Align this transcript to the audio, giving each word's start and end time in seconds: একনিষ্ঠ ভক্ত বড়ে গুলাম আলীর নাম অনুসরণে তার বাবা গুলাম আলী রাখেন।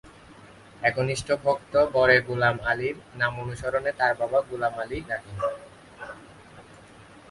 একনিষ্ঠ 0.81 1.27
ভক্ত 1.43 1.73
বড়ে 1.95 2.17
গুলাম 2.27 2.55
আলীর 2.71 2.97
নাম 3.19 3.33
অনুসরণে 3.43 3.91
তার 3.99 4.13
বাবা 4.21 4.39
গুলাম 4.49 4.73
আলী 4.83 4.97
রাখেন। 5.09 5.37